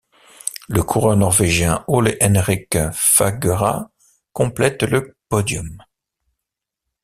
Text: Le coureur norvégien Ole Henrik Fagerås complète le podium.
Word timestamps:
Le 0.67 0.81
coureur 0.81 1.15
norvégien 1.15 1.85
Ole 1.87 2.17
Henrik 2.23 2.75
Fagerås 2.91 3.85
complète 4.33 4.81
le 4.81 5.15
podium. 5.29 5.77